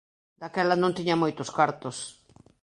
Daquela 0.41 0.75
non 0.81 0.95
tiña 0.97 1.21
moitos 1.23 1.49
cartos. 1.57 1.97